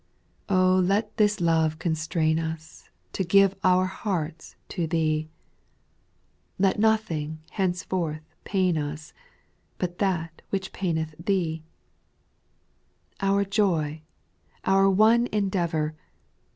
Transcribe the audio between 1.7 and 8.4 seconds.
constrain us To give our hearts to Thee; Let nothing henceforth